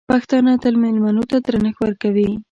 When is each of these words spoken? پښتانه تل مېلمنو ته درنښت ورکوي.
پښتانه 0.09 0.51
تل 0.63 0.75
مېلمنو 0.83 1.23
ته 1.31 1.37
درنښت 1.45 1.79
ورکوي. 1.81 2.29